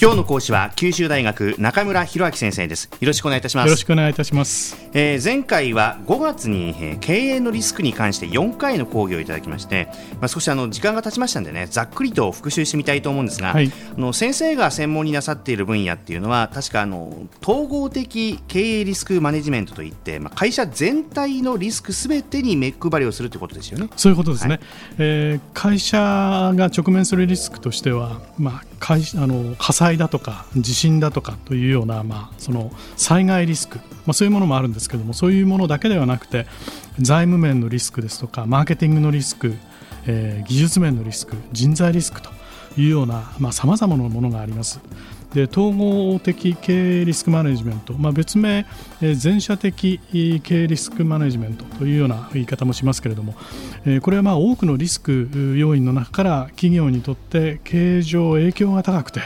[0.00, 2.88] 今日の講師は九州大学中村博明先生です。
[3.00, 3.66] よろしくお願いいたします。
[3.66, 9.88] よろしくお願いいたします、えー、前回は5月に、えー、経営のリスクに関して4回の講義をいただきまして、
[10.20, 23.88] まあ、少しあの時間が経ちましたんでねざっくりと復習してみたいと思うんですが、はい、あの先生が専門になさっている分野っていうのは確かあの統合的経営リスクマネジメントといって、まあ、会社全体のリスクすべてに目配りをするということですよね。
[23.96, 24.60] そういうことですね、はい、
[24.98, 36.46] えー、会社が直面するリスクとしては、まあ、会あの火災だとか地震だとかというような、まあ、その災害リスク、まあ、そういうものもあるんですけどもそういうものだけではなくて
[36.98, 39.54] 財務面のリスクですとかマーケティングのリスク、
[40.06, 42.30] えー、技術面のリスク人材リスクと
[42.76, 44.80] いうようなさまざ、まなものがあります。
[45.34, 48.66] で統合的経営リスクマネジメント、まあ、別名、
[49.02, 50.00] え全社的
[50.42, 53.34] 経営リスクマネジメントというような言い方もしますけれども、
[53.84, 59.20] えこれはまあ多くのリスク要因の中から企業にとって経営上影響が高くて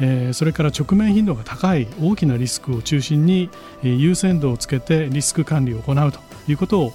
[0.00, 3.50] えそれから直面頻度が高い大きなリスクを中心に
[3.82, 6.92] 優先度をつけてリスク管理を行うということを、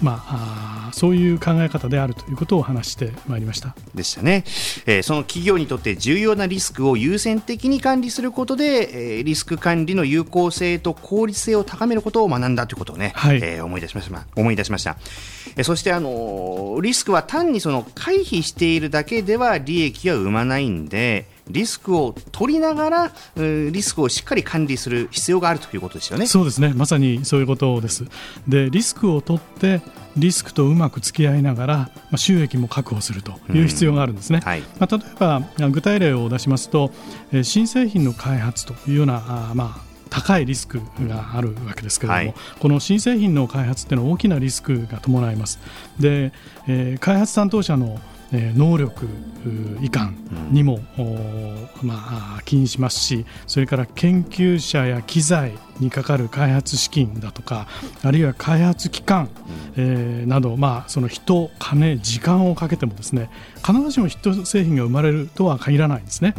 [0.00, 3.74] まあ、そういう考え方であるということを話してまいりました。
[3.94, 4.44] でしたね、
[4.86, 14.96] えー、その企業にとって重要なリスクを優先的に管理することで、えー、リスク管理の有効性と効率性を高めることを学んだということをね、はい、えー、思い出しました思い出しました、
[15.56, 26.26] えー、そしてあのリスクは単にその回避しているだけでは利益は生まないんでリスクを取りながらリスクをしっかり管理する必要があるということですよね。
[26.26, 28.04] そうですねまさにそういうことです。
[28.48, 29.82] でリスクを取って
[30.16, 34.40] リスクとうまく付き合いながら、まあ、収益も確保するという必要があるんですね。
[34.44, 36.92] はい、まあ、例えば具体例を出しますと、
[37.32, 45.58] え新製品の開発というようなあ、まあ、高いリスクがあるわけですけれども、はい、この新製品の開発っていうのは大きなリスクが伴います。
[45.98, 46.32] で、
[46.68, 47.98] えー、開発担当者の
[48.54, 49.06] 能力
[49.80, 50.16] 移管
[50.50, 50.80] にも、
[51.82, 57.66] まあ、起因しますしそれから研究者や機材にかかる開発資金だとか
[58.02, 59.28] あるいは開発期間、
[59.76, 63.30] えー、など、まあ、その人、金、時間をかけてもですね
[63.64, 66.34] 必ずしもヒット製品が生まれるとは限らないんですね。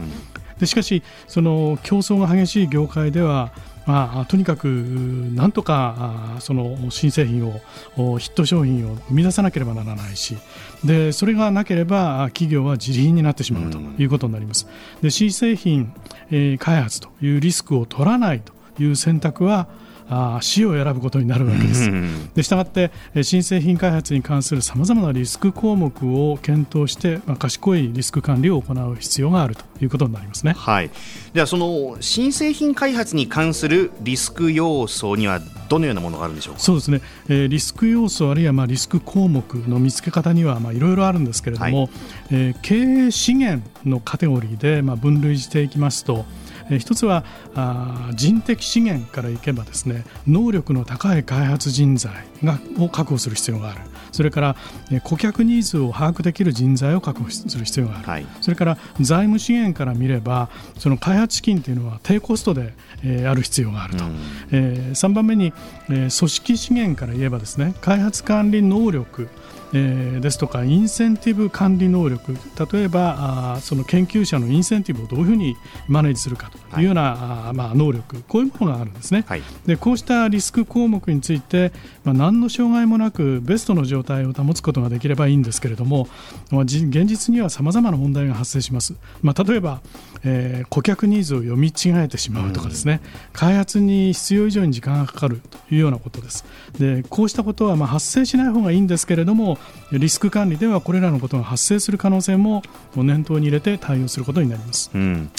[0.60, 3.52] でしかしその競争が激しい業界では
[3.86, 10.38] まあ、とにかくなんとかその新製品をヒット商品を生み出さなければならないし
[10.84, 14.68] でそれがなければ企業は自利品になってしまうということになります。
[15.02, 15.94] で新製品、
[16.32, 19.68] えー、開発というリスクを取らないという選択は
[20.10, 21.92] あ死を選ぶことになるわけです。
[22.36, 22.92] でしたがって
[23.24, 25.92] 新製品開発に関するさまざまなリスク項目
[26.32, 30.54] を検討して、まあ、賢いリスク管理を行う必要があるということになりますね。
[30.58, 30.92] はい、
[31.34, 41.90] ではその新製品開発に関するリスク要素にはどのようなものがあるんでしょうそうですね、えー、リスク要素あるいはまあリスク項目の見つけ方にはいろいろあるんですけれども、はい、
[42.32, 46.26] えー、経営資源のカテゴリーでまあ分類していきますと
[46.70, 47.24] え一つは
[47.56, 52.12] あ人的資源からいけばですね能力の高い開発人材
[52.44, 53.82] がを確保する必要がある。
[54.16, 54.56] それから、
[54.92, 60.50] え顧客ニーズを把握できる人材を確保する必要がある、はい、それから財務資源から見れば
[60.80, 64.16] その開発資金というのは低コストで、えー、ある必要があると、うん、
[64.52, 65.52] えー、3番目に、
[65.90, 69.28] えー、組織資源から言えばですね開発管理能力
[69.74, 72.36] えー、ですとかインセンティブ管理能力
[72.72, 75.56] 例えばあその研究者のインセンティブをどういうふうに
[75.88, 77.08] マネージするかというような、は
[77.48, 81.72] い、あまあ、能力こういうものがあるんですね、はい、でこうしたリスク項目について、
[82.04, 86.08] まあ、何の障害もなくベストの状態を保つことができればいいんですけれども、
[86.52, 89.82] まあ、現実にはさまざまな問題が発生します、まあ、例えば、
[90.24, 93.02] えー、顧客ニーズを読み違えてしまうとかですね、
[93.34, 96.46] 開発に必要以上に時間がかかるというようなことです。
[96.80, 99.55] でこうしたことはまあ発生しない方がいいんですけれども
[99.92, 102.64] リスク管理ではこれらのことが発生する可能性も
[102.96, 104.92] 念頭に入れて対応することになります。
[104.94, 105.30] うん。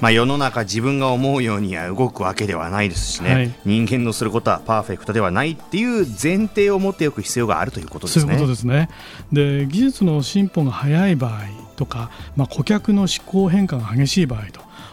[0.00, 8.22] まあ、世の中自分が思うようには動くわけではないですしね、はい、人間のすることはパーフェクトではないっていう前提を持っておく必要があるということですね。
[8.22, 8.88] そういうことですね。
[9.30, 11.42] で技術の進歩が早い場合
[11.76, 14.44] とか、まあ、顧客の思考変化が激しい場合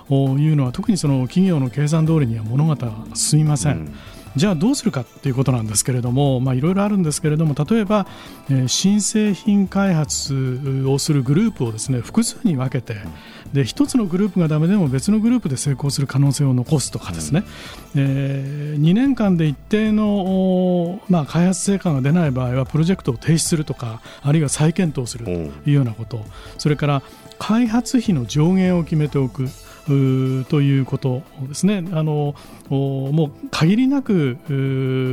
[0.09, 3.95] というのは特にその企業の計算通りには物事は進みません、うん
[4.38, 8.06] じゃあどうするかということなんですけれどもいろいろあるんですけれども例えば、
[8.50, 12.95] えー、新製品開発をするグループをですね複数に分けて
[13.54, 17.44] で1つのグループがダメでも別のグループで成功する可能性を残すとかですね、
[17.95, 26.24] うん、えー、2年間で一定の、まあ、開発成果が出ない場合はプロジェクトを停止するとかあるいは再検討するというようなこと。
[26.57, 27.04] それから
[27.39, 29.48] 開発費の上限を決めておく
[29.88, 31.84] ということですね。
[31.92, 32.36] あの
[32.69, 34.38] もう限りなく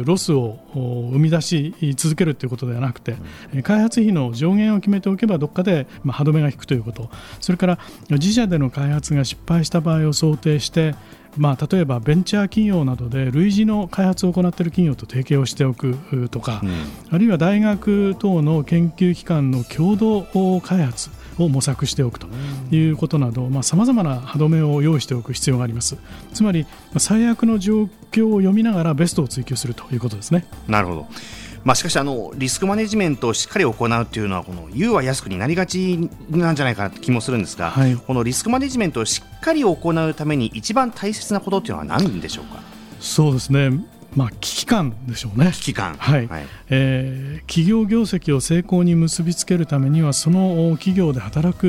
[0.05, 3.17] ロスを生み出し続けるということではなくて
[3.63, 7.11] 開発費の上限を決めておけばどっかで歯止めが引くということ。
[7.41, 7.79] それから
[8.11, 10.95] 自社での開発が失敗した場合を想定して
[11.37, 16.71] まあ、例えばベンチャー企業などで類似の開発を行っている企業と提携をしておくとか、うん、
[17.11, 20.23] あるいは大学等の研究機関の共同
[20.61, 22.27] 開発を模索しておくと
[22.71, 25.97] いうことなどさまざ、まな歯止めを用意しておく必要があります。
[26.33, 26.67] つまり
[26.99, 30.47] 最悪の状況を読みながらベストを追求するということですね。
[30.69, 31.07] なるほど。
[31.65, 42.61] まあ、しかしあのリスクマネジメントをしっかり行うというのはこの言うは安くになりがちなんじゃないかな気もするんですが、はい、このリスクマネジメントをしっかり行うために一番大切なことというのは何でしょうか？
[43.01, 43.71] そうですね
[44.17, 45.51] まあ、危機感でしょうね。
[45.53, 51.67] 危機感、はい、はい、えー、企業業績を成功に結びつけるためにはその企業で働く、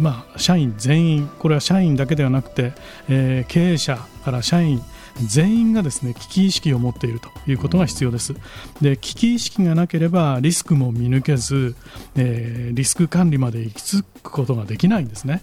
[0.00, 1.30] まあ、社員全員。
[1.38, 2.72] これは社員だけではなくて、
[3.08, 4.82] えー、経営者から社員
[5.26, 8.34] 全員がですね危機意識を持っているということが必要です。
[8.80, 11.74] で危機意識がなければリスクも見抜けず、
[12.16, 15.42] えー、リスク管理まで行き着くことができないんですね。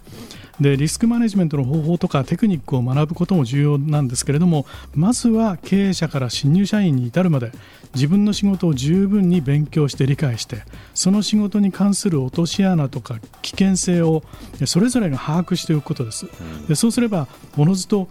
[0.60, 7.52] でリスクマネジメントの方法とかテクニックを学ぶことも重要なんですけれどもまずは経営者から新入社員に至るまで
[7.94, 10.62] 自分の仕事を十分に勉強して理解して
[10.94, 14.22] その仕事に関する落とし穴とか危険性を
[14.64, 16.26] それぞれが把握しておくことです
[16.68, 18.08] でそうすればおのずと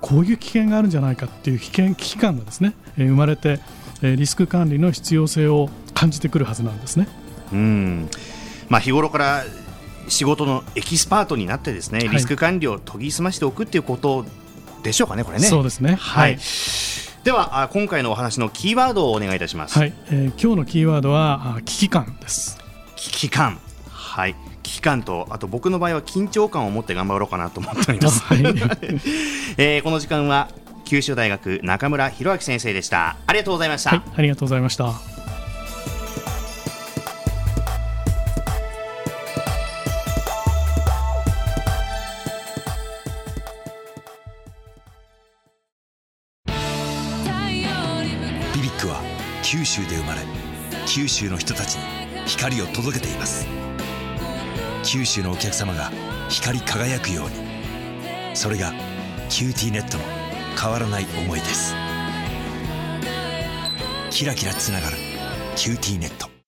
[0.00, 3.60] こういう危険があるんじゃないかっていう危険危機感がですね、えー、生まれて、
[4.02, 7.08] えー、リスク管理の必要性を感じてくるはずなんですね。
[7.52, 8.08] うん
[8.68, 9.44] まあ、日頃から
[10.08, 14.24] 仕事のエキスパートになってですね、リスク管理を研ぎ澄ましておくっていうこと
[14.82, 15.44] でしょうかね、これね。
[15.44, 15.96] そうですね。
[15.96, 16.38] はい。
[17.24, 19.78] では今回のお話のキーワードをお願いいたします。
[19.78, 22.58] はい、えー、今日のキーワードは危機感です。
[22.96, 23.58] 危機感。
[23.90, 24.34] はい。
[24.70, 28.38] 危機感とあと僕の場合は緊張感を持って頑張ろうかなと思っております、はい、
[29.58, 30.48] えー、この時間は
[30.84, 33.16] 九州大学中村博明先生でした。
[33.26, 34.92] ありがとうございました、はい、ありがとうございました。
[48.54, 49.00] BBIQ は
[49.42, 50.20] 九州で生まれ
[50.86, 51.82] 九州の人たちに
[52.26, 53.69] 光を届けています
[54.82, 55.90] 九州のお客様が
[56.28, 57.50] 光り輝くように。
[58.34, 58.72] それが
[59.28, 60.04] QTnet の
[60.60, 61.74] 変わらない思いです。
[64.10, 64.96] キラキラつながる
[65.26, 66.39] 「QTnet」